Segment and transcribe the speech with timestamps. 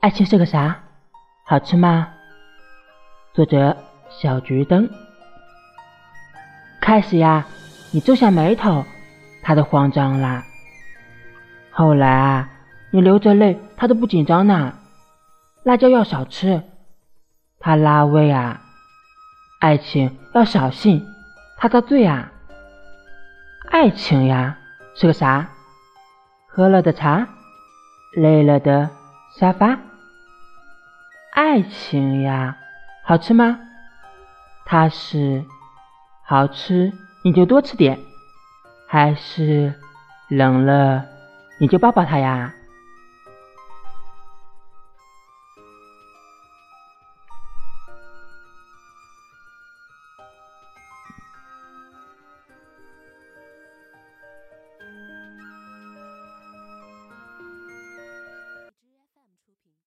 [0.00, 0.78] 爱情是个啥？
[1.44, 2.08] 好吃吗？
[3.34, 3.76] 作者
[4.08, 4.88] 小桔灯。
[6.80, 7.44] 开始呀，
[7.90, 8.84] 你皱下眉头，
[9.42, 10.44] 他都慌张啦。
[11.72, 12.48] 后来啊，
[12.92, 14.72] 你流着泪，他都不紧张呢。
[15.64, 16.62] 辣椒要少吃，
[17.58, 18.62] 他拉胃啊。
[19.60, 21.04] 爱情要小心，
[21.56, 22.30] 他遭罪啊。
[23.72, 24.56] 爱情呀，
[24.94, 25.48] 是个啥？
[26.46, 27.26] 喝了的茶，
[28.14, 28.88] 累了的
[29.36, 29.76] 沙发。
[31.38, 32.56] 爱情呀，
[33.04, 33.60] 好吃吗？
[34.66, 35.44] 它是
[36.24, 36.92] 好吃，
[37.22, 37.96] 你就多吃点；
[38.88, 39.72] 还是
[40.28, 41.06] 冷了，
[41.60, 42.52] 你就抱抱它呀。